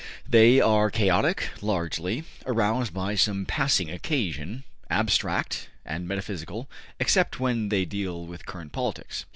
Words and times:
They 0.27 0.59
are 0.59 0.89
chaotic, 0.89 1.51
largely, 1.61 2.23
aroused 2.47 2.91
by 2.91 3.13
some 3.13 3.45
passing 3.45 3.91
occasion, 3.91 4.63
abstract 4.89 5.69
and 5.85 6.07
metaphysical, 6.07 6.67
except 6.99 7.39
when 7.39 7.69
they 7.69 7.85
deal 7.85 8.25
with 8.25 8.47
current 8.47 8.71
politics. 8.71 9.25